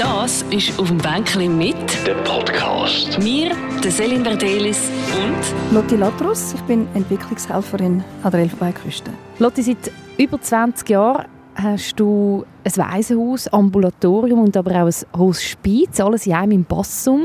[0.00, 3.18] Das ist «Auf dem Bänkchen» mit Der Podcast.
[3.18, 9.10] mir, der Selin Verdelis und Lotti Latrus, ich bin Entwicklungshelferin an der Elfenbeinküste.
[9.40, 16.00] Lotti, seit über 20 Jahren hast du ein Waisenhaus, Ambulatorium und aber auch ein Hospiz,
[16.00, 17.24] alles in einem in Bassum,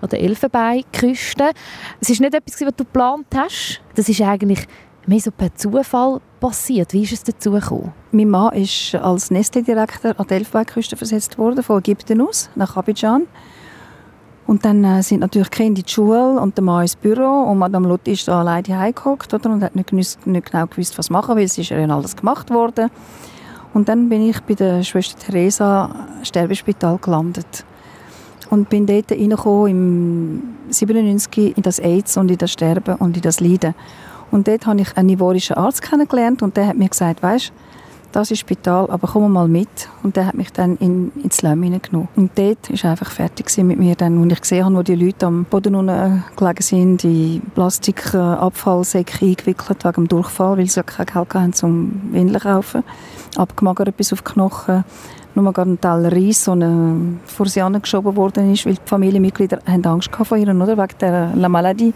[0.00, 1.50] an der Elfenbeinküste.
[2.00, 3.82] Es ist nicht etwas, was du geplant hast.
[3.96, 4.66] Das ist eigentlich
[5.06, 6.92] mehr so per Zufall passiert.
[6.92, 7.92] Wie ist es dazu gekommen?
[8.12, 13.26] Mein Mann ist als Nestle-Direktor an die Elfenbeinküste versetzt worden, von Ägypten aus, nach Abidjan.
[14.46, 17.58] Und dann äh, sind natürlich Kinder in die Schule und der Mann ins Büro und
[17.58, 21.36] Madame Lotti ist da alleine heimgehockt oder, und hat nicht, nicht genau gewusst, was machen,
[21.36, 22.90] weil es ist ja alles gemacht worden.
[23.72, 27.64] Und dann bin ich bei der Schwester Theresa Sterbespital gelandet.
[28.50, 33.40] Und bin dort im 97 in das AIDS und in das Sterben und in das
[33.40, 33.74] Leiden.
[34.34, 37.52] Und dort habe ich einen ivorischen Arzt kennengelernt und der hat mir gesagt, weißt,
[38.10, 39.68] das ist Spital, aber komm mal mit.
[40.02, 42.08] Und der hat mich dann in, ins Slum hineingenommen.
[42.16, 45.26] Und dort war einfach fertig mit mir, dann, als ich gesehen habe, wo die Leute
[45.26, 51.06] am Boden unten gelegen sind, in Plastikabfallsäcke eingewickelt wegen dem Durchfall, weil sie ja kein
[51.06, 52.82] Geld hatten zum Windeln kaufen.
[53.36, 54.84] Abgemagert bis auf die Knochen.
[55.36, 59.84] Nur gerade ein Teil Reis, eine vor sie angeschoben worden ist, weil die Familienmitglieder haben
[59.86, 60.76] Angst vor ihr, oder?
[60.76, 61.94] Wegen der La Maladie.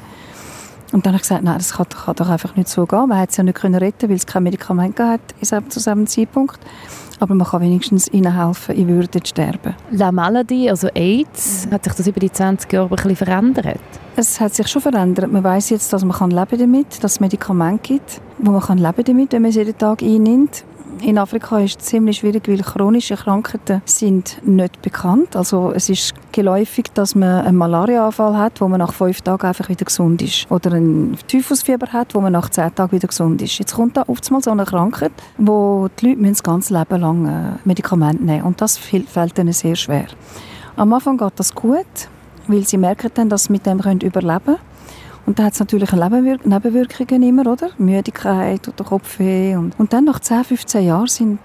[0.93, 3.09] Und dann habe ich gesagt, nein, das kann, kann doch einfach nicht so gehen.
[3.09, 6.59] Man hat es ja nicht können retten, weil es kein Medikament gab zu diesem Zeitpunkt.
[7.21, 9.75] Aber man kann wenigstens ihnen helfen, in Würde zu sterben.
[9.91, 13.81] La Maladie, also AIDS, hat sich das über die 20 Jahre ein bisschen verändert?
[14.17, 15.31] Es hat sich schon verändert.
[15.31, 18.79] Man weiß jetzt, dass man kann leben damit, dass es Medikamente gibt, wo man kann
[18.79, 20.65] leben damit, wenn man es jeden Tag einnimmt.
[21.01, 25.37] In Afrika ist es ziemlich schwierig, weil chronische Krankheiten sind nicht bekannt.
[25.37, 29.69] Also es ist geläufig, dass man einen Malariaanfall hat, wo man nach fünf Tagen einfach
[29.69, 30.51] wieder gesund ist.
[30.51, 33.59] Oder ein Typhusfieber hat, wo man nach zehn Tagen wieder gesund ist.
[33.59, 37.27] Jetzt kommt da oft mal so eine Krankheit, wo die Leute das ganze Leben lang
[37.27, 40.07] äh, Medikamente nehmen Und das fäll- fällt ihnen sehr schwer.
[40.77, 41.87] Am Anfang geht das gut,
[42.49, 44.59] weil sie merken dann, dass sie mit dem überleben können.
[45.29, 47.69] Und da hat es natürlich Nebenwirk Nebenwirkungen immer, oder?
[47.77, 49.57] Müdigkeit oder Kopfweh.
[49.57, 51.39] Und, und dann nach 10, 15 Jahren sind,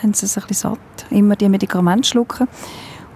[0.00, 2.46] haben sie es ein bisschen satt, immer die Medikamente schlucken.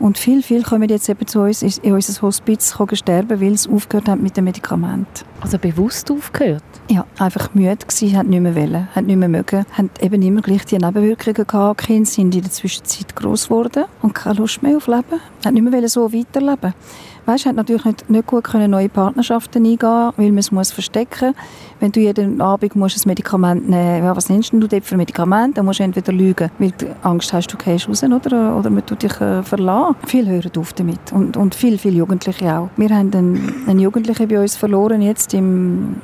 [0.00, 4.08] Und viel, viel kommen jetzt eben zu uns in unser Hospiz sterben, weil sie aufgehört
[4.08, 5.24] haben mit den Medikamenten.
[5.40, 6.64] Also bewusst aufgehört?
[6.90, 10.40] Ja, einfach müde gewesen, haben nicht mehr wollen, haben nicht mehr mögen, haben eben immer
[10.40, 11.82] gleich die Nebenwirkungen gehabt.
[11.82, 15.54] Die Kinder sind in der Zwischenzeit gross geworden und keine Lust mehr auf Leben, haben
[15.54, 16.74] nicht mehr wollen so weiterleben.
[17.28, 21.34] Weißt, hat natürlich nicht, nicht gut können neue Partnerschaften eingehen, weil man es muss verstecken.
[21.78, 25.58] Wenn du jeden Abend musst ein Medikament nehmen, ja, was nimmst du dort für Medikament?
[25.58, 28.86] Dann musst du entweder lügen, weil du Angst hast, du gehst raus, oder, oder man
[28.86, 29.96] tut dich äh, verlassen.
[30.06, 32.70] Viele hören auf damit und, und viele, viele Jugendliche auch.
[32.78, 35.96] Wir haben einen, einen Jugendlichen bei uns verloren jetzt im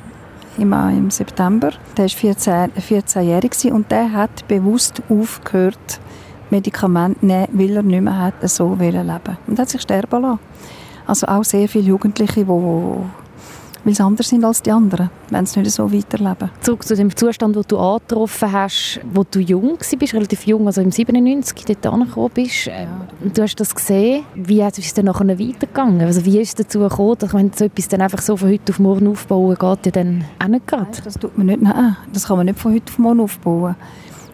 [0.59, 1.71] im, im September.
[1.97, 5.99] Der war 14, 14-jährig gewesen und der hat bewusst aufgehört,
[6.51, 9.37] Medikamente nehmen, weil er nicht mehr hat, so leben wollte.
[9.47, 10.39] Und hat sich sterben lassen.
[11.07, 12.47] Also auch sehr viele Jugendliche, die
[13.85, 16.49] weil sie anders sind als die anderen, wenn sie nicht so weiterleben.
[16.61, 20.81] Zurück zu dem Zustand, wo du angetroffen hast, wo du jung warst, relativ jung, also
[20.81, 22.67] im 97 dort angekommen bist.
[22.67, 22.87] Äh,
[23.33, 24.23] Du hast das gesehen.
[24.33, 26.01] Wie ist es dann nachher weitergegangen?
[26.01, 28.71] Also wie ist es dazu gekommen, dass wenn so etwas dann einfach so von heute
[28.71, 30.87] auf morgen aufbauen geht, ja dann auch nicht gerade?
[31.03, 33.75] Das tut man nicht, nein, das kann man nicht von heute auf morgen aufbauen.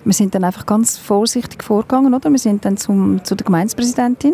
[0.04, 2.30] Wir sind dann einfach ganz vorsichtig vorgegangen, oder?
[2.32, 4.34] Wir sind dann zum, zu der Gemeindepräsidentin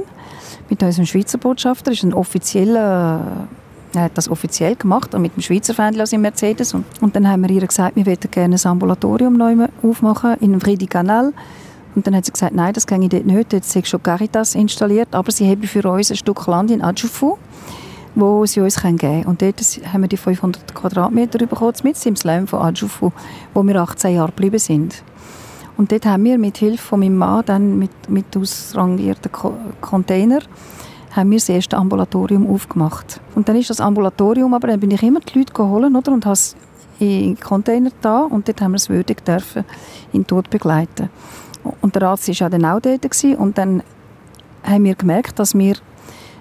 [0.70, 3.48] mit unserem Schweizer Botschafter, ist ein offizieller
[3.94, 6.74] er hat das offiziell gemacht, mit dem Schweizer Fähnchen aus dem Mercedes.
[6.74, 10.60] Und, und dann haben wir ihr gesagt, wir würden gerne ein Ambulatorium neu aufmachen in
[10.60, 11.34] Friedi-Canal.
[11.96, 13.54] Und dann hat sie gesagt, nein, das ich dort nicht.
[13.54, 17.38] Dort ist schon Caritas installiert, aber sie haben für uns ein Stück Land in Adjufu,
[18.14, 19.26] wo sie uns geben können.
[19.26, 19.60] Und dort
[19.92, 23.12] haben wir die 500 Quadratmeter bekommen, mit im Slum von Adjufu,
[23.54, 25.02] wo wir 18 Jahre geblieben sind.
[25.78, 30.40] Und dort haben wir mit Hilfe von meinem Mann dann mit, mit ausrangierten Co Container
[31.12, 33.22] haben wir das erste Ambulatorium aufgemacht.
[33.34, 36.26] Und dann ist das Ambulatorium, aber dann bin ich immer die Leute geholt oder, und
[36.26, 36.56] habe es
[37.00, 39.66] in Container da und dort haben wir es würdig dürfen
[40.14, 41.10] in den Tod begleiten.
[41.82, 43.84] Und der Arzt war ja dann auch dort gewesen, und dann
[44.64, 45.75] haben wir gemerkt, dass wir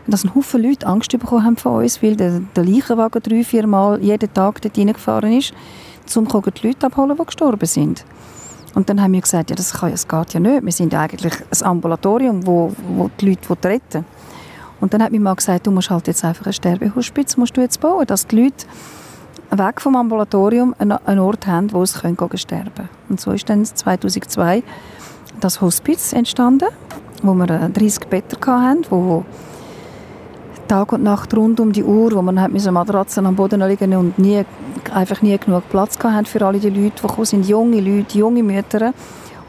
[0.08, 3.66] dass ein Haufen Leute Angst bekommen haben von uns, weil der, der Leichenwagen drei, vier
[3.66, 5.52] Mal jeden Tag dort reingefahren ist,
[6.14, 8.04] um die Leute abholen, die gestorben sind.
[8.76, 10.62] Und dann haben wir gesagt, ja, das, kann, das geht ja nicht.
[10.62, 14.04] Wir sind ja eigentlich ein Ambulatorium, wo, wo die Leute retten.
[14.82, 17.62] Und dann hat mein Mann gesagt, du musst halt jetzt einfach ein Sterbehospiz musst du
[17.62, 18.66] jetzt bauen, dass die Leute
[19.50, 24.62] weg vom Ambulatorium einen Ort haben, wo sie können sterben Und so ist dann 2002
[25.40, 26.68] das Hospiz entstanden,
[27.22, 29.24] wo wir 30 Betten hatten, wo
[30.66, 33.94] Tag und Nacht rund um die Uhr, wo man hat mit Matratzen am Boden liegen
[33.96, 34.44] und nie,
[34.92, 38.42] einfach nie genug Platz hatten für alle die Leute, die gekommen sind, junge Leute, junge
[38.42, 38.92] Mütter.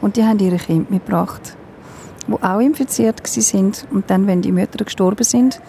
[0.00, 1.56] Und die haben ihre Kinder mitgebracht.
[2.26, 3.72] die auch infiziert waren.
[3.90, 5.60] Und dann, wenn die Mütter gestorben sind,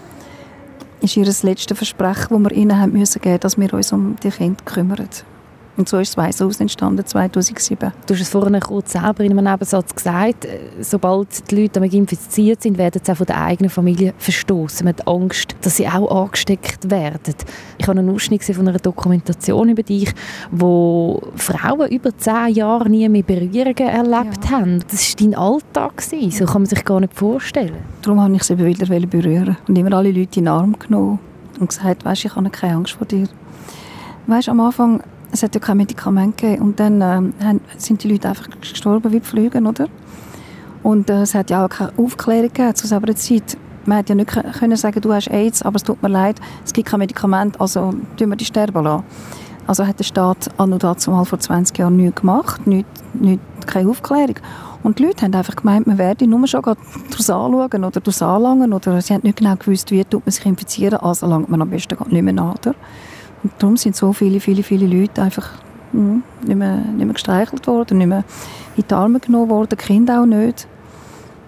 [1.02, 4.16] ist ihr das letzte Versprechen, das wir ihnen haben müssen geben, dass wir uns um
[4.22, 5.08] die Kinder kümmern.
[5.80, 7.94] Und so ist das Weißhaus entstanden, 2007.
[8.06, 11.94] Du hast es vorhin kurz selber in einem Nebensatz gesagt, äh, sobald die Leute damit
[11.94, 14.86] infiziert sind, werden sie auch von der eigenen Familie verstoßen.
[14.90, 17.34] Hat Angst, dass sie auch angesteckt werden.
[17.78, 20.12] Ich habe einen Ausschnitt von einer Dokumentation über dich,
[20.52, 24.52] wo Frauen über zehn Jahre nie mehr Berührungen erlebt ja.
[24.52, 24.84] haben.
[24.92, 25.96] Das war dein Alltag.
[25.96, 26.32] Gewesen.
[26.32, 27.78] So kann man sich gar nicht vorstellen.
[28.02, 31.20] Darum wollte ich sie wieder berühren und immer alle Leute in den Arm genommen
[31.58, 33.30] und gesagt, weißt, ich habe keine Angst vor dir.
[34.28, 36.62] Weißt, am Anfang es hat ja kein Medikament gegeben.
[36.62, 39.88] Und dann ähm, sind die Leute einfach gestorben wie Pflügen, oder?
[40.84, 43.58] Und äh, es hat ja auch keine Aufklärung gegeben zu selber Zeit.
[43.86, 46.74] Man hätte ja nicht können sagen, du hast AIDS, aber es tut mir leid, es
[46.74, 49.04] gibt kein Medikament, also tun wir dich sterben lassen.
[49.66, 53.40] Also hat der Staat an und dazu mal vor 20 Jahren nichts gemacht, nicht, nicht,
[53.68, 54.36] keine Aufklärung.
[54.82, 58.74] Und die Leute haben einfach gemeint, man werde nur schon daraus anschauen oder daraus anlangen
[58.74, 61.70] oder sie haben nicht genau gewusst, wie tut man sich infizieren, also langt man am
[61.70, 62.56] besten nicht mehr nach.
[63.44, 65.50] Und darum sind so viele, viele, viele Leute einfach
[65.92, 68.24] hm, nicht, mehr, nicht mehr gestreichelt worden, nicht mehr
[68.76, 70.68] in die Arme genommen worden, Kinder auch nicht.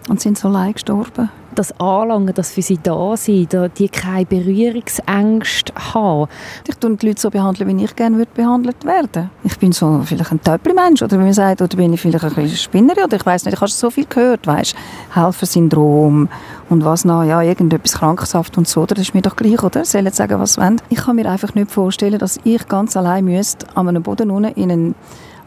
[0.10, 5.74] Und sind so allein gestorben das Anlangen, das für sie da sind, die keine Berührungsängste
[5.94, 6.28] haben.
[6.68, 9.30] Ich tue die Leute so behandeln, wie ich gerne behandelt werden.
[9.44, 12.34] Ich bin so vielleicht ein Töpfelmensch oder wie man sagt, oder bin ich vielleicht ein
[12.34, 14.76] bisschen Spinnerin oder ich weiß nicht, ich habe so viel gehört, weißt,
[15.14, 16.30] Helfersyndrom
[16.70, 19.86] und was noch, ja, irgendetwas krankhaft und so, das ist mir doch gleich, oder?
[19.86, 20.82] Sollen sagen, was sie wollen.
[20.90, 24.54] Ich kann mir einfach nicht vorstellen, dass ich ganz allein müsste an einem Boden unten
[24.54, 24.96] in einen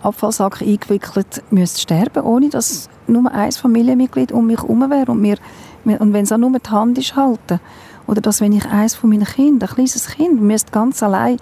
[0.02, 5.36] Abfallsack eingewickelt müsste sterben, ohne dass nur ein Familienmitglied um mich herum wäre und mir
[5.84, 7.60] und wenn es auch nur die Hand ist halten.
[8.06, 11.38] Oder dass, wenn ich eines von meinen Kindern, ein kleines Kind, müsste ganz allein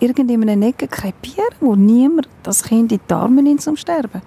[0.00, 4.22] irgendwie in einer Ecke krepieren, wo niemand das Kind in die Arme nimmt zum Sterben.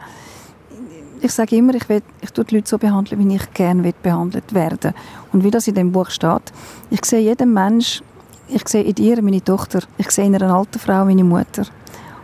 [1.21, 4.53] Ich sage immer, ich, will, ich tue die Leute so behandeln, wie ich gerne behandelt
[4.53, 4.93] werden
[5.31, 6.51] Und wie das in dem Buch steht,
[6.89, 8.01] ich sehe jeden Mensch,
[8.47, 11.65] ich sehe in dir meine Tochter, ich sehe in einer alten Frau meine Mutter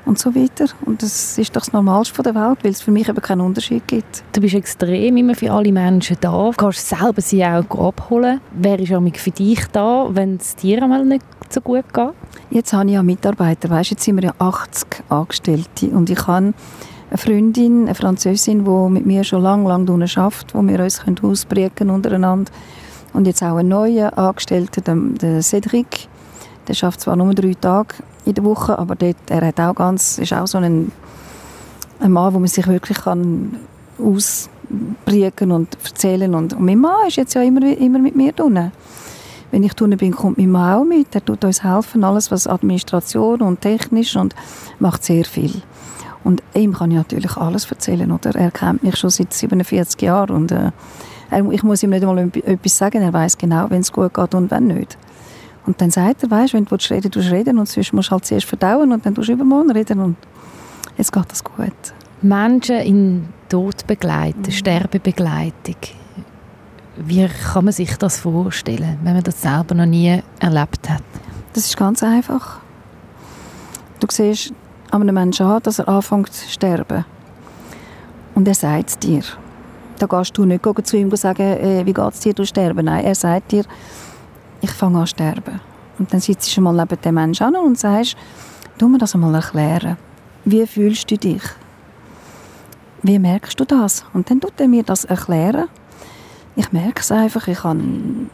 [0.08, 0.66] und so weiter.
[0.86, 3.88] Und das ist doch das Normalste der Welt, weil es für mich eben keinen Unterschied
[3.88, 4.24] gibt.
[4.34, 6.32] Du bist extrem immer für alle Menschen da.
[6.32, 8.40] Du kannst selber sie auch abholen.
[8.52, 12.14] Wer ist für dich da, wenn es dir einmal nicht so gut geht?
[12.50, 13.70] Jetzt habe ich ja Mitarbeiter.
[13.70, 16.54] Weißt, jetzt sind wir ja 80 Angestellte und ich habe
[17.10, 21.90] eine Freundin, eine Französin, die mit mir schon lange, lange arbeitet, wo wir uns ausbrechen
[21.90, 22.52] untereinander.
[23.14, 26.08] Und jetzt auch einen neuen Angestellten, den Cedric.
[26.68, 27.96] Der schafft zwar nur drei Tage
[28.28, 30.92] in der Woche, aber dort, er hat auch ganz, ist auch so ein,
[32.00, 33.58] ein Mann, wo man sich wirklich kann
[33.98, 38.72] ausbringen und erzählen und, und mein Mann ist jetzt ja immer, immer mit mir drin.
[39.50, 41.16] Wenn ich drin bin, kommt mein Mann auch mit.
[41.16, 44.36] Er tut uns helfen, alles was Administration und technisch und
[44.80, 45.62] macht sehr viel.
[46.26, 48.36] Und ihm kann ich natürlich alles erzählen, oder?
[48.36, 50.72] Er kennt mich schon seit 47 Jahren und äh,
[51.52, 53.02] ich muss ihm nicht einmal etwas sagen.
[53.02, 54.98] Er weiß genau, wenn es gut geht und wenn nicht.
[55.68, 58.26] Und dann sagt er, weißt, wenn du reden willst, reden und sonst musst du halt
[58.26, 60.16] zuerst verdauen und dann tust du übermorgen reden und
[60.98, 61.74] jetzt geht das gut.
[62.22, 64.52] Menschen in Todbegleitung, mhm.
[64.52, 65.76] Sterbebegleitung,
[66.96, 71.04] wie kann man sich das vorstellen, wenn man das selber noch nie erlebt hat?
[71.52, 72.60] Das ist ganz einfach.
[74.00, 74.54] Du siehst
[74.90, 77.04] an einem Menschen an, dass er anfängt zu sterben.
[78.36, 79.22] Und er sagt es dir.
[80.00, 82.86] Da gehst du nicht zu ihm und sagen, äh, wie geht es dir, du sterben.
[82.86, 83.66] Nein, er sagt dir,
[84.62, 85.60] ich fange an zu sterben.
[86.00, 88.16] Und dann sitzt du mal neben dem Menschen an und sagst,
[88.78, 89.98] du mir das einmal erklären.
[90.46, 91.42] Wie fühlst du dich?
[93.04, 94.06] Wie merkst du das?
[94.14, 95.68] Und dann tut er mir das erklären.
[96.56, 98.30] Ich merke es einfach, ich kann,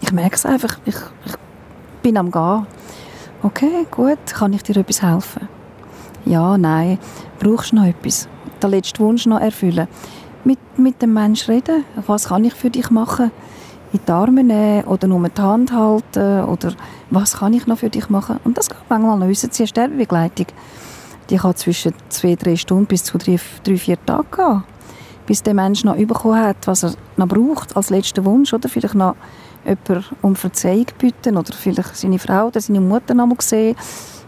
[0.00, 0.96] ich merke es einfach, ich,
[1.26, 1.34] ich
[2.02, 2.66] bin am Gehen.
[3.42, 5.48] Okay, gut, kann ich dir etwas helfen?
[6.24, 6.98] Ja, nein,
[7.38, 8.28] brauchst du noch etwas?
[8.62, 9.88] Den letzten Wunsch noch erfüllen?
[10.44, 13.30] Mit, mit dem Menschen reden, was kann ich für dich machen?
[13.94, 16.74] In die Arme nehmen oder nur die Hand halten oder
[17.10, 18.40] was kann ich noch für dich machen.
[18.44, 19.26] Und das geht manchmal noch.
[19.26, 20.46] Unsere Sterbebegleitung,
[21.30, 24.64] die kann zwischen zwei, drei Stunden bis zu drei, drei vier Tagen gehen,
[25.26, 28.96] bis der Mensch noch bekommen hat, was er noch braucht als letzten Wunsch oder vielleicht
[28.96, 29.14] noch
[29.64, 33.76] jemand um Verzeihung bitten oder vielleicht seine Frau oder seine Mutter noch mal sehen,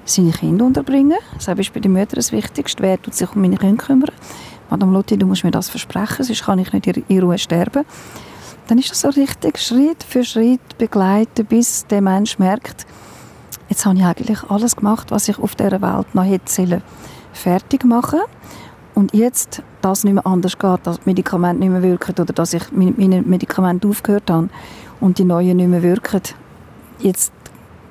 [0.04, 1.18] seine Kinder unterbringen.
[1.34, 2.82] Das ist bei den Müttern das Wichtigste.
[2.82, 4.12] Wer tut sich um meine Kinder kümmern?
[4.70, 7.84] Madame Lotti, du musst mir das versprechen, sonst kann ich nicht in Ruhe sterben
[8.66, 12.86] dann ist das so richtig Schritt für Schritt begleiten, bis der Mensch merkt,
[13.68, 16.82] jetzt habe ich eigentlich alles gemacht, was ich auf dieser Welt noch hätte
[17.32, 18.20] fertig machen
[18.94, 22.72] und jetzt das nicht mehr anders geht, dass Medikamente nicht mehr wirken oder dass ich
[22.72, 24.48] mit meinen Medikamenten aufgehört habe
[25.00, 26.22] und die neuen nicht mehr wirken,
[26.98, 27.32] jetzt,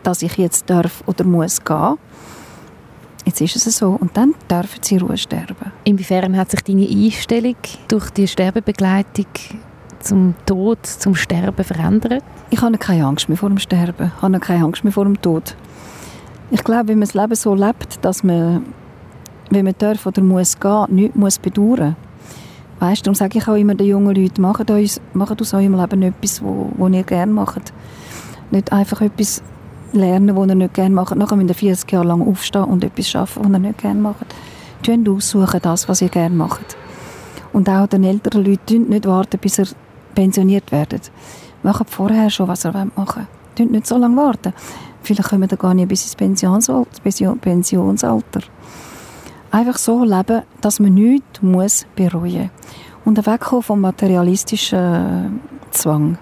[0.03, 1.97] dass ich jetzt darf oder muss gehen.
[3.25, 5.71] Jetzt ist es so und dann dürfen sie Ruhe sterben.
[5.83, 7.55] Inwiefern hat sich deine Einstellung
[7.87, 9.27] durch die Sterbebegleitung
[9.99, 12.23] zum Tod, zum Sterben verändert?
[12.49, 14.11] Ich habe keine Angst mehr vor dem Sterben.
[14.15, 15.55] Ich habe keine Angst mehr vor dem Tod.
[16.51, 18.65] Ich glaube, wenn man das Leben so lebt, dass man,
[19.49, 21.95] wenn man darf oder muss gehen, nichts muss bedauern
[22.79, 26.01] Weißt, darum sage ich auch immer den jungen Leuten, macht, uns, macht aus eurem Leben
[26.03, 27.71] etwas, wo ihr gerne macht.
[28.51, 29.41] Nicht einfach etwas
[29.93, 31.15] lernen, was ihr nicht gerne macht.
[31.15, 34.25] Nachher müsst ihr 40 Jahre lang aufstehen und etwas arbeiten, was ihr nicht gerne macht.
[34.83, 36.75] Tun aussuchen das, was ihr gerne macht.
[37.53, 39.67] Und auch den älteren Leuten nicht warten, bis ihr
[40.15, 41.11] pensioniert werdet.
[41.61, 43.71] Macht vorher schon, was ihr machen wollt.
[43.71, 44.53] Nicht so lange warten.
[45.03, 48.41] Vielleicht kommen wir gar nicht bis ins Pensionsalter.
[49.51, 52.49] Einfach so leben, dass man nichts muss bereuen muss.
[53.05, 55.39] Und wegkommen vom materialistischen
[55.71, 56.17] Zwang.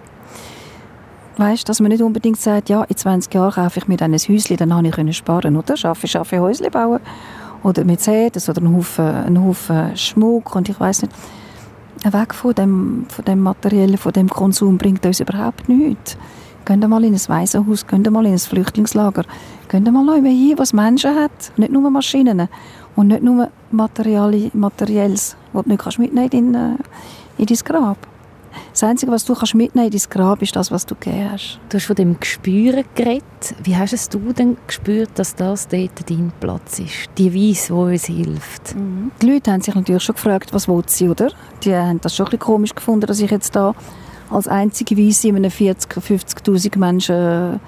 [1.37, 4.19] Weißt, dass man nicht unbedingt sagt, ja, in 20 Jahren kaufe ich mir dann ein
[4.19, 5.75] Häuschen, dann habe ich sparen, oder?
[5.75, 6.99] Schaffe, schaffe Häuschen bauen.
[7.63, 11.15] Oder Mercedes oder einen Haufen, einen Haufen Schmuck und ich weiß nicht.
[12.11, 16.17] Weg von dem, von dem Materiellen, von dem Konsum bringt uns überhaupt nichts.
[16.65, 19.23] Gehen mal in ein Waisenhaus, gehen mal in ein Flüchtlingslager,
[19.69, 22.47] gehen mal hin, was Menschen hat, nicht nur Maschinen
[22.95, 24.51] und nicht nur Materielles,
[25.53, 26.75] was du nicht mitnehmen kannst in, äh,
[27.37, 27.97] in dein Grab.
[28.71, 31.59] Das Einzige, was du kannst mitnehmen in dein Grab, ist das, was du gegeben hast.
[31.69, 33.23] Du hast von dem Gespüren geredet.
[33.63, 37.09] Wie hast es du denn gespürt, dass das dort dein Platz ist?
[37.17, 38.75] Die Weise, die uns hilft.
[38.75, 39.11] Mhm.
[39.21, 41.31] Die Leute haben sich natürlich schon gefragt, was sie, oder?
[41.63, 43.75] Die haben das schon ein bisschen komisch gefunden, dass ich jetzt da
[44.29, 47.59] als einzige Weise in einem 40 50'000 Menschen äh,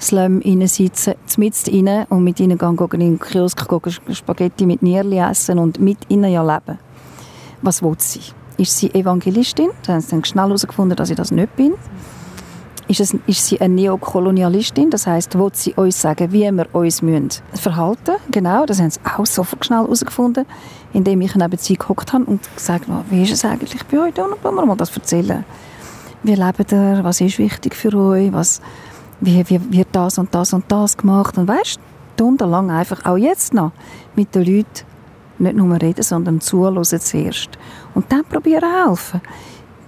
[0.00, 4.82] Slum sitze, mitten rein und mit ihnen gehen, gehen in den Kiosk gehen, Spaghetti mit
[4.82, 6.78] Nierli essen und mit ihnen ja leben.
[7.62, 8.20] Was will sie?
[8.58, 9.70] Ist sie Evangelistin?
[9.86, 11.74] Da haben sie dann schnell herausgefunden, dass ich das nicht bin.
[12.88, 14.90] Ist, es, ist sie eine Neokolonialistin?
[14.90, 19.00] Das heißt, will sie uns sagen, wie wir uns müssen verhalten Genau, das haben sie
[19.04, 20.44] auch sofort schnell herausgefunden,
[20.92, 24.18] indem ich neben sie gehockt habe und gesagt habe, wie ist es eigentlich bei euch?
[24.18, 25.44] Und wir mal das erzählen.
[26.24, 27.00] Wie lebt ihr?
[27.02, 28.32] Was ist wichtig für euch?
[28.32, 28.60] Was,
[29.20, 31.38] wie, wie wird das und das und das gemacht?
[31.38, 31.78] Und weißt,
[32.14, 33.70] stundenlang einfach, auch jetzt noch,
[34.16, 34.84] mit den Leuten
[35.40, 37.50] nicht nur reden, sondern zuhören zuerst.
[37.94, 39.20] Und dann probieren helfen.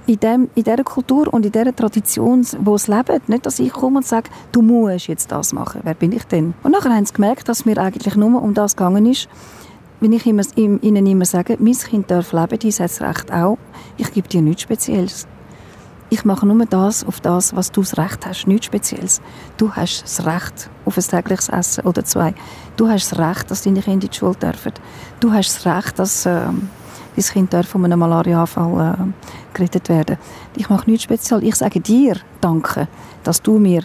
[0.07, 3.29] In, dem, in dieser Kultur und in dieser Tradition, wo es lebt.
[3.29, 5.83] Nicht, dass ich komme und sage, du musst jetzt das machen.
[5.85, 6.55] Wer bin ich denn?
[6.63, 9.29] Und nachher haben sie gemerkt, dass mir eigentlich nur um das gegangen ist,
[10.01, 13.59] wenn ich ihnen immer sage, mein Kind darf leben, die hat das Recht auch.
[13.99, 15.29] Ich gebe dir nichts Spezielles.
[16.13, 19.23] Ich mache nur das auf das, was du das Recht hast, nichts Spezielles.
[19.57, 22.35] Du hast das Recht auf ein tägliches Essen oder zwei.
[22.77, 24.73] Du hast das Recht, dass deine Kinder in die Schule dürfen.
[25.21, 26.41] Du hast das Recht, dass äh,
[27.17, 30.19] dein Kind von einem Malariaanfall äh, gerettet werden.
[30.57, 31.45] Ich mache nichts Spezielles.
[31.45, 32.89] Ich sage dir Danke,
[33.23, 33.85] dass du mir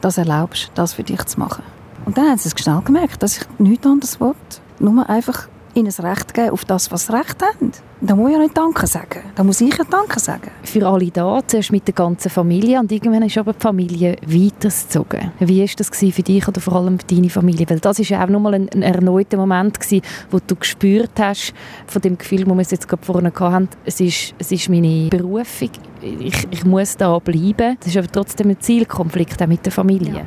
[0.00, 1.64] das erlaubst, das für dich zu machen.
[2.04, 4.34] Und dann haben sie es schnell gemerkt, dass ich nichts anderes will.
[4.78, 7.72] Nur einfach ihnen das Recht geben auf das, was sie Recht haben.
[8.00, 9.20] Da muss ich ja nicht Danke sagen.
[9.34, 10.50] Da muss ich ja Danke sagen.
[10.62, 15.32] Für alle da, zuerst mit der ganzen Familie und irgendwann ist aber die Familie weitergezogen.
[15.38, 17.68] Wie war das für dich oder vor allem für deine Familie?
[17.68, 21.54] Weil das war ja auch nochmal ein, ein erneuter Moment gewesen, wo du gespürt hast,
[21.86, 25.70] von dem Gefühl, wo wir jetzt gerade vorne hatten, es ist, es ist meine Berufung,
[26.00, 27.76] ich, ich muss da bleiben.
[27.78, 30.14] Das ist aber trotzdem ein Zielkonflikt auch mit der Familie.
[30.14, 30.24] Ja.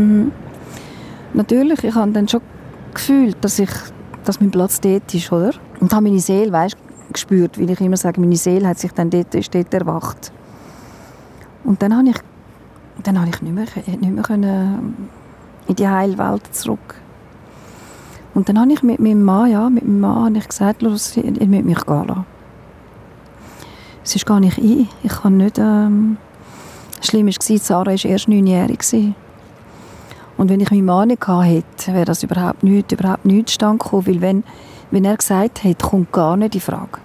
[0.00, 0.32] Mhm.
[1.34, 2.40] Natürlich, ich habe dann schon
[2.94, 3.70] gefühlt, dass ich
[4.26, 5.52] dass mein Platz dort ist, oder?
[5.80, 6.76] Und habe meine Seele, weißt,
[7.12, 10.32] gespürt, wie ich immer sage, meine Seele hat sich dann dort, ist dort erwacht.
[11.64, 12.16] Und dann habe ich,
[13.02, 15.08] dann habe ich nicht mehr, nicht mehr können
[15.68, 16.96] in die Heilwelt zurück.
[18.34, 21.16] Und dann habe ich mit meinem Mann, ja, mit meinem Mann habe ich gesagt, los,
[21.16, 22.26] ich will mich gehen lassen.
[24.04, 24.88] Es ist gar nicht ich.
[25.02, 26.18] Ich kann nicht, ähm,
[27.00, 28.80] schlimm war, Sarah war erst neunjährig.
[30.36, 34.06] Und wenn ich meinen Mann nicht hätte, wäre das überhaupt nichts, überhaupt nichts stand gekommen,
[34.06, 34.44] weil wenn,
[34.90, 36.98] wenn er gesagt hätte, kommt gar nicht die Frage.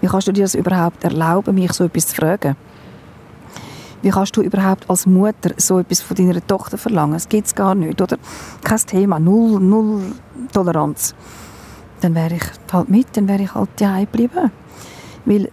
[0.00, 2.56] Wie kannst du dir das überhaupt erlauben, mich so etwas zu fragen?
[4.02, 7.14] Wie kannst du überhaupt als Mutter so etwas von deiner Tochter verlangen?
[7.14, 8.18] Das gibt es gar nicht, oder?
[8.62, 10.02] Kein Thema, null, null
[10.52, 11.14] Toleranz.
[12.02, 14.50] Dann wäre ich halt mit, dann wäre ich halt daheim geblieben.
[15.24, 15.48] Weil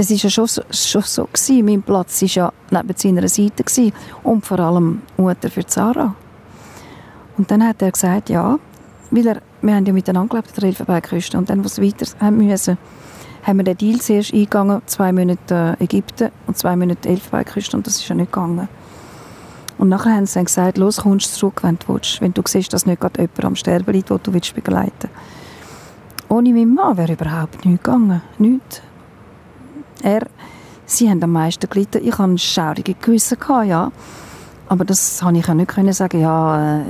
[0.00, 1.64] es ist ja schon so, schon so gewesen.
[1.64, 3.92] Mein Platz war ja neben seiner Seite gewesen.
[4.22, 6.14] und vor allem Mutter für Sarah.
[7.36, 8.58] Und dann hat er gesagt, ja,
[9.10, 12.38] weil er, wir haben ja miteinander gelebt an der Elfenbeinküste und dann, was weiter haben
[12.38, 12.78] müssen,
[13.42, 17.86] haben wir den Deal zuerst eingegangen, zwei Monate äh, Ägypten und zwei Monate Elfenbeinküste und
[17.86, 18.68] das ist ja nicht gegangen.
[19.78, 22.42] Und nachher haben sie dann gesagt, los, kommst du zurück, wenn du willst, wenn du
[22.46, 25.08] siehst, dass nicht gerade jemand am Sterben liegt, den du willst begleiten
[26.28, 28.82] Ohne meinen Mann wäre überhaupt nichts gegangen, nichts.
[30.02, 30.26] Er,
[30.86, 32.00] sie haben am meisten gelitten.
[32.02, 33.90] Ich hatte ein schaurige Gewissen, ja.
[34.68, 36.82] Aber das konnte ich ja nicht können sagen, ja, äh,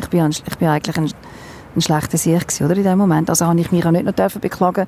[0.00, 1.10] ich bin, ein, ich bin eigentlich ein,
[1.74, 3.28] ein schlechter Sieg gewesen, oder, in dem Moment.
[3.28, 4.86] Also habe ich mich auch nicht noch dürfen beklagen,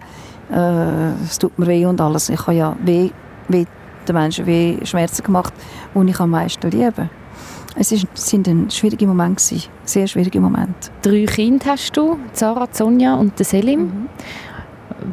[0.50, 2.28] äh, es tut mir weh und alles.
[2.28, 3.10] Ich habe ja weh,
[3.48, 3.66] weh
[4.06, 5.52] den Menschen weh Schmerzen gemacht,
[5.94, 7.08] die ich am meisten liebe.
[7.74, 10.90] Es sind ein schwierige Momente gewesen, sehr schwierige Momente.
[11.00, 13.80] Drei Kinder hast du, Sarah, Sonja und Selim.
[13.80, 14.08] Mhm.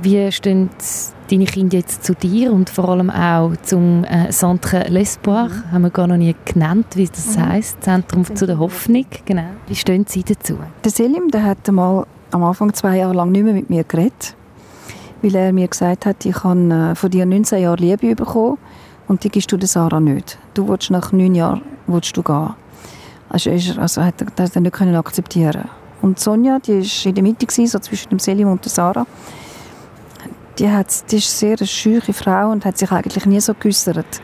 [0.02, 0.70] Wie stehen
[1.30, 5.50] deine Kinder jetzt zu dir und vor allem auch zum äh, Centre L'Espoir?
[5.50, 5.72] Mhm.
[5.72, 7.50] Haben wir gar noch nie genannt, wie das mhm.
[7.50, 7.84] heisst.
[7.84, 9.06] Zentrum zu der Hoffnung.
[9.26, 9.44] Genau.
[9.68, 10.58] Wie stehen sie dazu?
[10.84, 14.36] Der Selim der hat mal am Anfang zwei Jahre lang nicht mehr mit mir geredet,
[15.22, 18.58] weil er mir gesagt hat, ich habe äh, von dir 19 Jahre Liebe bekommen
[19.08, 20.38] und die gibst du der Sarah nicht.
[20.54, 22.54] Du willst nach neun Jahren willst du gehen.
[23.30, 25.66] Also, also hat er das nicht können akzeptieren.
[26.02, 29.06] Und Sonja, die war in der Mitte gewesen, so zwischen dem Selim und der Sarah.
[30.60, 34.22] Die, hat, die ist sehr eine schüche Frau und hat sich eigentlich nie so geäussert.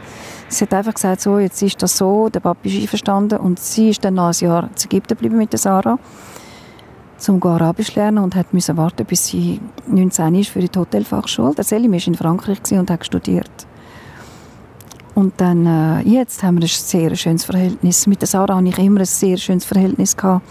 [0.50, 3.90] Sie hat einfach gesagt, so, jetzt ist das so, der Papi ist einverstanden und sie
[3.90, 5.98] ist dann nach ein Jahr in Ägypten geblieben mit der Sarah
[7.18, 11.56] zum Arabisch lernen und hat müssen warten, bis sie 19 ist für die Hotelfachschule.
[11.56, 13.50] Der Selim war in Frankreich und hat studiert.
[15.16, 18.06] Und dann, äh, jetzt haben wir ein sehr schönes Verhältnis.
[18.06, 20.18] Mit der Sarah hatte ich immer ein sehr schönes Verhältnis.
[20.18, 20.46] Gehabt,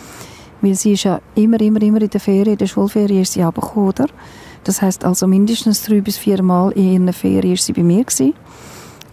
[0.63, 3.43] weil sie ist ja immer, immer, immer in der Ferien, in der Schulferien ist sie
[3.43, 4.07] runtergekommen, oder?
[4.65, 8.03] Das heisst also mindestens drei bis vier Mal in ihren Ferien ist sie bei mir
[8.03, 8.35] gewesen.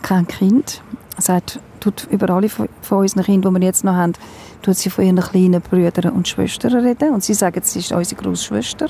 [0.01, 0.81] Kein Kind.
[1.27, 4.13] Hat, tut über alle von, von unseren Kindern, die wir jetzt noch haben,
[4.61, 7.13] tut sie von ihren kleinen Brüdern und Schwestern reden.
[7.13, 8.87] Und sie sagen, sie ist unsere Großschwester.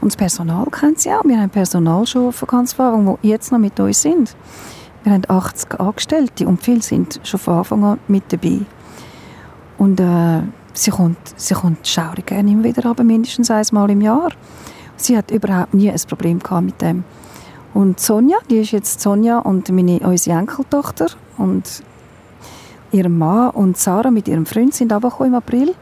[0.00, 1.24] Und das Personal kennt sie auch.
[1.24, 4.36] Wir haben Personal schon von ganz Anfang, die jetzt noch mit uns sind.
[5.02, 8.60] Wir haben 80 Angestellte und viele sind schon von Anfang an mit dabei.
[9.78, 10.42] Und äh,
[10.74, 14.30] sie kommt, sie kommt schaurig gerne immer wieder aber mindestens einmal im Jahr.
[14.98, 17.04] Sie hat überhaupt nie ein Problem gehabt mit dem.
[17.72, 21.82] Und Sonja, die ist jetzt Sonja und meine, unsere Enkeltochter und
[22.90, 25.74] ihr Mann und Sarah mit ihrem Freund sind aber im April.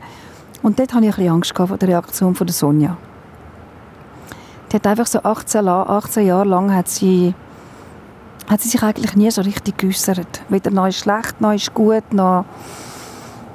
[0.62, 2.96] Und dort hatte ich ein bisschen Angst vor der Reaktion von der Sonja.
[4.70, 7.34] Die hat einfach so 18, 18 Jahre lang hat sie
[8.48, 10.42] hat sie sich eigentlich nie so richtig geäussert.
[10.48, 12.44] Weder noch ist schlecht, noch ist gut, noch...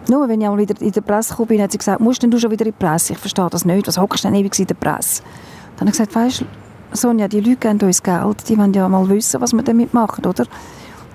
[0.10, 2.32] Nur wenn ich einmal wieder in der Presse gekommen bin, hat sie gesagt, musst denn
[2.32, 3.14] du schon wieder in die Presse?
[3.14, 3.88] Ich verstehe das nicht.
[3.88, 5.22] Was hockst du denn ewig in der Presse?
[5.82, 6.46] Dann habe ich gesagt, weißt
[6.92, 10.24] Sonja, die Leute geben uns Geld, die wollen ja mal wissen, was wir damit machen,
[10.28, 10.46] oder?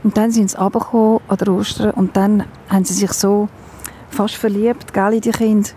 [0.03, 3.49] Und dann sind sie runtergekommen an der Ostern und dann haben sie sich so
[4.11, 5.71] fast verliebt, gell, in die Kinder.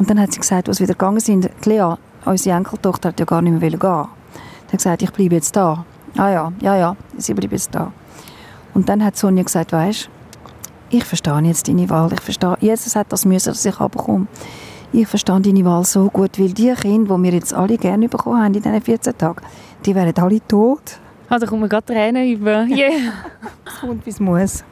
[0.00, 3.24] Und dann hat sie gesagt, als sie wieder gegangen sind, Lea, unsere Enkeltochter hat ja
[3.24, 3.78] gar nicht mehr gehen.
[3.78, 4.08] Dann hat
[4.70, 5.84] sie gesagt, ich bleibe jetzt da.
[6.16, 7.92] Ah ja, ja, ja, sie bleiben jetzt da.
[8.74, 10.10] Und dann hat Sonja gesagt, weißt
[10.90, 14.26] ich verstehe jetzt deine Wahl, ich verstehe, Jesus hat das müssen, dass ich abkomme.
[14.94, 18.42] Ich verstehe deine Wahl so gut, weil die Kinder, die wir jetzt alle gerne bekommen
[18.42, 19.40] haben in diesen 14 Tagen,
[19.86, 20.82] die wären alle tot.
[21.30, 22.66] Ah, da kommen gerade Tränen über.
[22.68, 23.14] Yeah.
[23.64, 24.64] es kommt, wie es muss.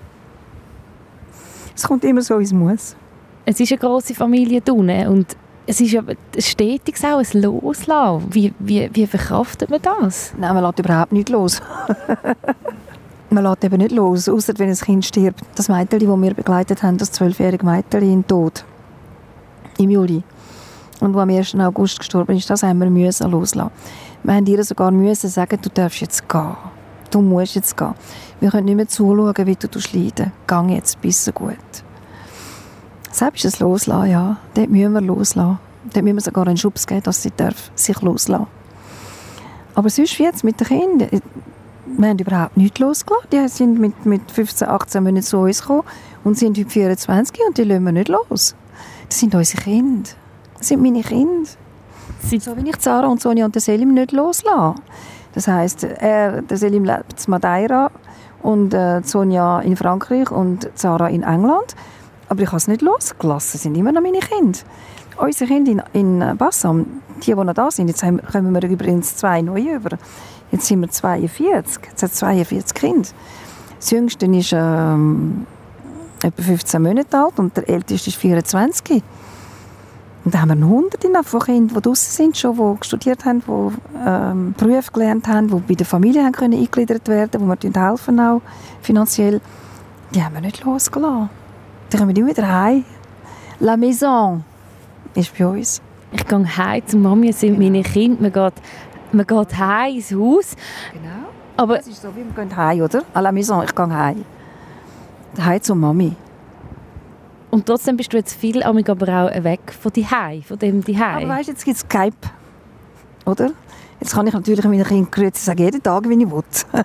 [1.74, 2.96] Es kommt immer so, wie es muss.
[3.46, 8.26] Es ist eine grosse Familie unten und es ist aber stetig auch ein Loslassen.
[8.30, 10.34] Wie, wie, wie verkraftet man das?
[10.36, 11.62] Nein, man lässt überhaupt nicht los.
[13.30, 15.40] man lässt eben nicht los, außer wenn ein Kind stirbt.
[15.54, 18.64] Das Mädchen, das wir begleitet haben, das zwölfjährige Mädchen in Tod
[19.80, 20.22] im Juli
[21.00, 21.54] und wo am 1.
[21.56, 23.70] August gestorben ist, das haben wir müssen loslassen.
[24.22, 26.56] Wir haben ihr sogar müssen sagen, du darfst jetzt gehen.
[27.10, 27.94] Du musst jetzt gehen.
[28.38, 31.56] Wir können nicht mehr zuschauen, wie du leiden Gang jetzt, bis gut.
[33.10, 34.36] Selbst es loslassen, ja.
[34.54, 35.58] Dort müssen wir loslassen.
[35.92, 37.32] Dort müssen wir sogar einen Schubs geben, dass sie
[37.74, 38.46] sich loslassen
[39.74, 41.20] Aber sonst wie jetzt mit den Kindern, äh,
[41.86, 43.28] wir haben überhaupt nichts losgelassen.
[43.32, 45.82] Die sind mit, mit 15, 18 Monaten zu uns gekommen
[46.22, 48.54] und sind heute 24 und die lassen wir nicht los.
[49.10, 50.08] Das sind unsere Kinder.
[50.56, 51.50] Das sind meine Kinder.
[52.22, 54.80] So wie ich Sarah und Sonja und Selim nicht loslassen.
[55.34, 57.90] Das heisst, er, der Selim lebt in Madeira
[58.42, 61.74] und äh, Sonja in Frankreich und Sarah in England.
[62.28, 63.50] Aber ich habe es nicht losgelassen.
[63.54, 64.60] Das sind immer noch meine Kinder.
[65.16, 66.86] Unsere Kinder in, in Bassam,
[67.20, 69.98] die, die noch da sind, jetzt haben, kommen wir übrigens zwei neue über.
[70.52, 71.82] Jetzt sind wir 42.
[71.84, 73.08] Jetzt hat 42 Kinder.
[73.76, 75.46] Das Jüngste ist ähm,
[76.22, 79.02] etwa 15 Monate alt und der Älteste ist 24.
[80.24, 84.06] Und da haben wir hunderte von Kindern, die draußen sind, schon, die studiert haben, die
[84.06, 88.20] ähm, Berufe gelernt haben, die bei der Familie haben können eingegliedert werden, wo wir helfen
[88.20, 88.42] auch
[88.82, 89.40] finanziell.
[90.14, 91.30] Die haben wir nicht losgelassen.
[91.90, 92.84] Die kommen immer wieder heim.
[93.60, 94.44] La Maison
[95.14, 95.80] ist bei uns.
[96.12, 97.70] Ich gehe heim zu Mami, es sind genau.
[97.70, 98.22] meine Kinder.
[98.22, 98.54] Man geht,
[99.12, 100.56] man geht heim ins Haus.
[100.92, 101.28] Genau.
[101.56, 103.04] Aber es ist so, wie wir gehen heim, oder?
[103.14, 104.24] À la Maison, ich gehe heim.
[105.38, 106.16] Heim zu Mami.
[107.50, 110.06] Und trotzdem bist du jetzt viel aber auch weg von die
[110.42, 112.16] von dem die Aber weißt, jetzt gibt es Skype,
[113.26, 113.50] oder?
[114.00, 116.42] Jetzt kann ich natürlich meinen Kindern grüßen sagen, jeden Tag, wenn ich will.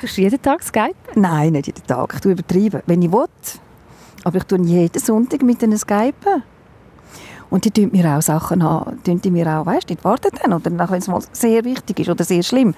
[0.00, 0.94] Tust du jeden Tag Skype?
[1.14, 2.14] Nein, nicht jeden Tag.
[2.14, 2.82] Ich übertreibe.
[2.86, 3.26] Wenn ich will.
[4.24, 6.42] Aber ich tue jeden Sonntag mit ihnen skypen.
[7.50, 10.52] Und die tun mir auch Sachen an, tun die mir auch, weißt die warten dann,
[10.52, 12.74] oder wenn es mal sehr wichtig ist oder sehr schlimm.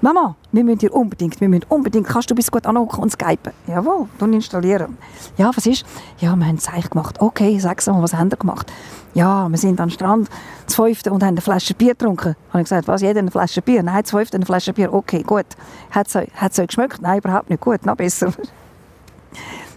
[0.00, 3.52] Mama, wir müssen dir unbedingt, wir müssen unbedingt, kannst du bis gut anhocken und skypen?
[3.66, 4.96] Jawohl, dann installieren.
[5.36, 5.84] Ja, was ist?
[6.18, 7.20] Ja, wir haben ein Zeichen gemacht.
[7.20, 8.72] Okay, sag mal, was haben wir gemacht?
[9.14, 10.28] Ja, wir sind am Strand,
[10.66, 12.36] das fünfte, und haben eine Flasche Bier getrunken.
[12.50, 13.82] Habe ich gesagt, was, jeder eine Flasche Bier?
[13.82, 14.92] Nein, das fünfte eine Flasche Bier.
[14.92, 15.46] Okay, gut.
[15.90, 17.02] Hat es euch geschmeckt?
[17.02, 17.60] Nein, überhaupt nicht.
[17.60, 18.32] Gut, noch besser.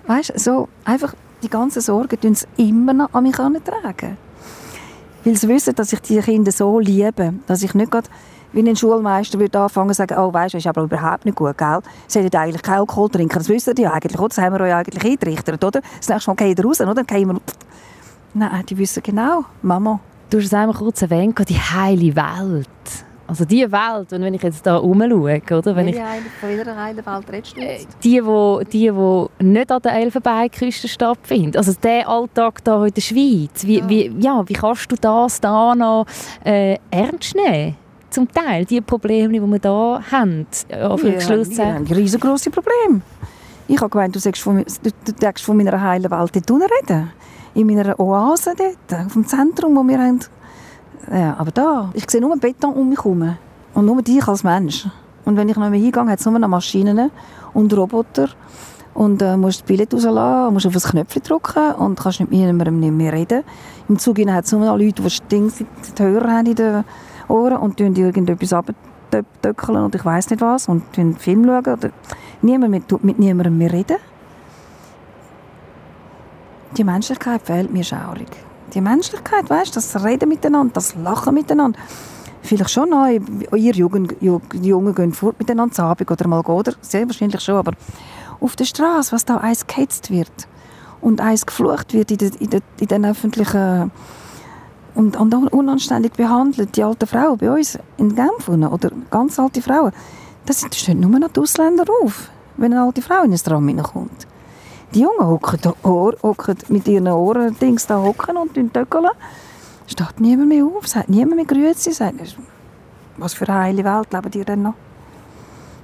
[0.08, 4.18] weißt du, so einfach die ganzen Sorgen tun sie immer noch an mich tragen.
[5.24, 8.10] Weil sie wissen, dass ich die Kinder so liebe, dass ich nicht gerade
[8.54, 11.58] wie ein Schulmeister würde anfangen zu sagen, oh, weißt du, ist aber überhaupt nicht gut,
[11.58, 11.80] gell?
[12.08, 14.74] Sie sollten eigentlich keinen Alkohol trinken, das wissen die ja eigentlich, das haben wir euch
[14.74, 15.82] eigentlich eingerichtet, oder?
[15.98, 16.94] Das nächste Mal gehen wir raus, oder?
[16.94, 17.40] Dann gehen wir...
[18.34, 20.00] Nein, die wissen genau, Mama.
[20.30, 22.68] Du hast es einmal kurz erwähnt, die heile Welt.
[23.32, 25.74] Also die Welt, wenn ich jetzt da rumschaue, oder?
[25.74, 27.88] Wenn ich, von welcher heilen Welt redest du jetzt?
[28.04, 31.56] Die, wo, die, wo nicht an der Elfenbeinküste stattfindet.
[31.56, 33.66] Also der Alltag da in der Schweiz.
[33.66, 33.88] Wie, ja.
[33.88, 36.08] Wie, ja, wie kannst du das da noch
[36.44, 37.78] äh, ernst nehmen?
[38.10, 40.46] zum Teil die Probleme, die wir hier haben.
[40.84, 43.02] Auf ja, Schluss ja, ein riesengroßes Problem.
[43.70, 47.14] Ich habe gemeint, du, sagst von, du, denkst von meiner heilen Welt dort reden.
[47.54, 50.20] In meiner Oase dort, auf dem Zentrum, wo wir haben.
[51.10, 53.38] Ja, aber da, ich sehe nur Beton um mich herum.
[53.74, 54.88] Und nur dich als Mensch.
[55.26, 57.12] Und wenn ich noch mal hingehe, hat es nur noch Maschinen
[57.54, 58.30] und Roboter.
[58.94, 62.80] Und äh, musst das Billett rauslassen, musst auf ein Knöpfchen drücken und kannst mit niemandem
[62.80, 63.44] nicht mehr reden.
[63.88, 65.52] Im Zug hat es nur noch Leute, die Dinge,
[65.98, 66.84] die Hörer haben in der
[67.30, 71.90] Ohren und tun irgendetwas abdöckeln und ich weiß nicht was und einen Film schauen oder
[72.42, 73.98] niemand mit, mit niemandem mehr reden.
[76.76, 78.51] Die Menschlichkeit fehlt mir schaurig.
[78.74, 81.78] Die Menschlichkeit, weißt, das Reden miteinander, das Lachen miteinander.
[82.42, 86.74] Vielleicht schon noch, ihr Jugend, Jungen gehen fort miteinander zu Abend oder mal gehen, oder?
[86.82, 87.74] Sehr wahrscheinlich schon, aber
[88.40, 90.48] auf der Straße, was da eins gehetzt wird
[91.02, 93.92] und eins geflucht wird in den, in den, in den öffentlichen
[94.96, 96.76] und, und unanständig behandelt.
[96.76, 99.92] Die alten Frauen bei uns in Genf oder ganz alte Frauen,
[100.46, 104.28] das stehen nur noch die Ausländer auf, wenn eine alte Frau in ein Tram hineinkommt.
[104.94, 109.08] Die Jungen hocken, hocken mit ihren Ohren Dings da hocken und töckeln.
[109.88, 112.16] Steht niemand mehr auf, sagt niemand mehr Grüezi, sagt,
[113.18, 114.74] was für eine heile Welt leben die denn noch?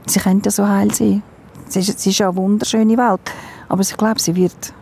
[0.05, 1.23] Sie könnte ja so heil sein.
[1.67, 3.19] Es ist, es ist ja eine wunderschöne Welt,
[3.67, 4.73] aber ich glaube, sie wird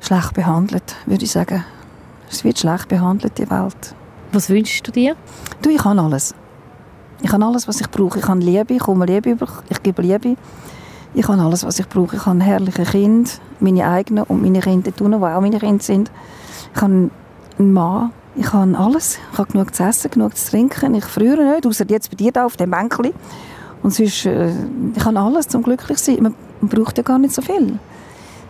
[0.00, 1.64] schlecht behandelt, würde ich sagen.
[2.30, 3.94] Es wird schlecht behandelt, die Welt.
[4.32, 5.16] Was wünschst du dir?
[5.62, 6.34] Du, ich habe alles.
[7.22, 8.18] Ich habe alles, was ich brauche.
[8.18, 10.36] Ich habe Liebe, ich komme Liebe über, ich gebe Liebe.
[11.16, 12.16] Ich habe alles, was ich brauche.
[12.16, 16.10] Ich habe herrliche Kinder, meine eigenen und meine Kinder tun, die auch meine Kinder sind.
[16.74, 17.10] Ich habe
[17.58, 19.20] einen Mann, ich habe alles.
[19.32, 20.94] Ich habe genug zu essen, genug zu trinken.
[20.96, 23.12] Ich friere nicht, außer jetzt bei dir da auf dem Bänkchen.
[23.84, 24.52] Und sonst, äh,
[24.96, 26.22] ich habe alles, zum glücklich zu sein.
[26.22, 27.78] Man braucht ja gar nicht so viel.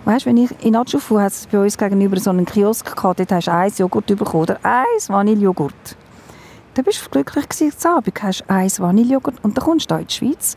[0.06, 3.32] Weißt, wenn ich in Atschufu hat es bei uns gegenüber so einen Kiosk gehabt, dort
[3.32, 5.96] hast du ein Joghurt bekommen oder ein Vanillejoghurt.
[6.74, 10.06] Da bist du glücklich gewesen, am Abend hast ein Vanillejoghurt und dann kommst du in
[10.06, 10.56] die Schweiz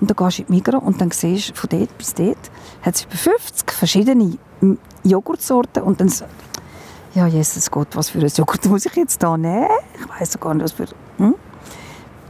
[0.00, 2.50] und dann gehst du in die Migros und dann siehst du von dort bis dort
[2.82, 4.38] hat es über 50 verschiedene
[5.04, 6.24] Joghurtsorten und dann so,
[7.14, 9.68] ja Jesus Gott, was für ein Joghurt muss ich jetzt da nehmen?
[9.98, 10.86] Ich weiß gar nicht, was für...
[11.18, 11.34] Hm?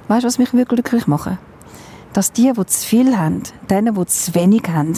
[0.08, 1.38] Weißt du, was mich wirklich glücklich macht?
[2.12, 4.94] Dass die, die zu viel haben, denen, die zu wenig haben,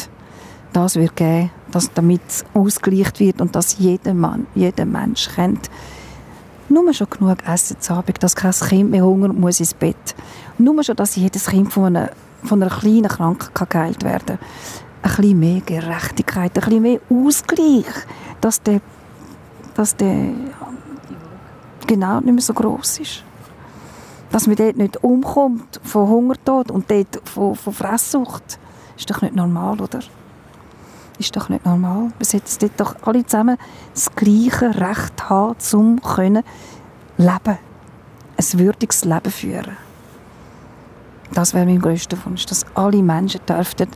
[0.72, 2.20] das wird geben, dass damit
[2.52, 5.70] ausgeglichen wird und dass jeder Mann, jeder Mensch kennt.
[6.68, 10.14] Nur schon genug Essen zu haben, dass kein Kind mehr Hunger muss ins Bett.
[10.58, 12.10] Nur schon, dass jedes Kind von einer,
[12.46, 14.38] von einer kleinen Krankheit geheilt werden kann.
[15.02, 17.86] Ein bisschen mehr Gerechtigkeit, ein bisschen mehr Ausgleich,
[18.40, 18.80] dass der,
[19.74, 20.30] dass der
[21.86, 23.22] genau nicht mehr so groß ist.
[24.30, 28.58] Dass man dort nicht umkommt von Hungertod und dort von, von Fresssucht.
[28.96, 30.00] Ist doch nicht normal, oder?
[31.18, 32.12] ist doch nicht normal.
[32.18, 33.56] Wir sollten doch alle zusammen
[33.94, 36.42] das gleiche Recht haben, um können
[37.16, 37.58] leben,
[38.36, 39.85] ein würdiges Leben führen.
[41.32, 43.88] Das wäre mein größter Wunsch, dass alle Menschen dürften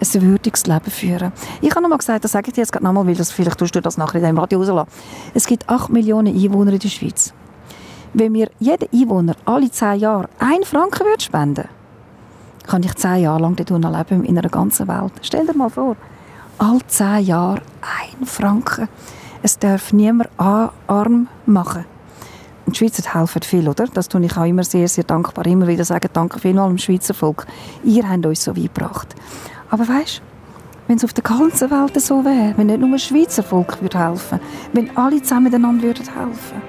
[0.00, 1.32] ein würdiges Leben führen.
[1.60, 3.58] Ich habe noch mal gesagt, das sage ich dir jetzt gerade nochmal, weil das, vielleicht
[3.58, 4.90] tust du das nachher in deinem Radio rauslassen.
[5.34, 7.32] Es gibt 8 Millionen Einwohner in der Schweiz.
[8.14, 11.68] Wenn mir jeder Einwohner alle 10 Jahre einen Franken würde spenden
[12.68, 15.12] kann ich 10 Jahre lang dort leben in einer ganzen Welt.
[15.22, 15.96] Stell dir mal vor,
[16.58, 18.88] all zehn Jahre ein Franken.
[19.42, 21.84] Es darf niemand arm machen.
[22.72, 23.86] Die Schweizer helfen viel, oder?
[23.86, 25.46] Das tue ich auch immer sehr, sehr dankbar.
[25.46, 27.46] Immer wieder sagen, danke vielmals dem Schweizer Volk.
[27.82, 29.14] Ihr habt uns so weit gebracht.
[29.70, 30.20] Aber weißt,
[30.86, 33.98] wenn es auf der ganzen Welt so wäre, wenn nicht nur das Schweizer Volk würde
[33.98, 34.40] helfen,
[34.72, 36.62] wenn alle zusammen miteinander würden helfen,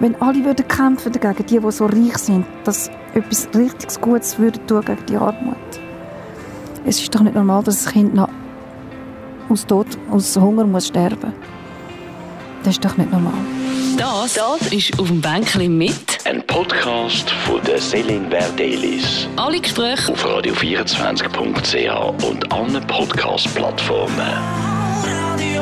[0.00, 4.66] wenn alle würden kämpfen dagegen, die, die so reich sind, dass etwas richtig Gutes würden
[4.66, 5.56] tun gegen die Armut.
[6.84, 8.28] Es ist doch nicht normal, dass das Kind noch
[9.48, 11.32] aus Tod, aus Hunger muss sterben.
[12.66, 13.32] Das ist doch nicht normal.
[13.96, 16.18] Das, das ist auf dem Bänkchen mit.
[16.24, 19.28] Ein Podcast von der Selin Verdelis.
[19.36, 24.18] Alle Gespräche auf radio24.ch und allen Podcast-Plattformen.
[25.04, 25.55] Radio